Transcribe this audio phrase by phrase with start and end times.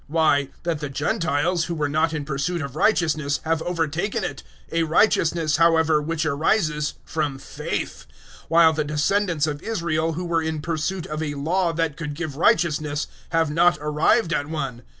[0.07, 4.81] Why, that the Gentiles, who were not in pursuit of righteousness, have overtaken it a
[4.81, 8.07] righteousness, however, which arises from faith;
[8.45, 12.15] 009:031 while the descendants of Israel, who were in pursuit of a Law that could
[12.15, 14.81] give righteousness, have not arrived at one.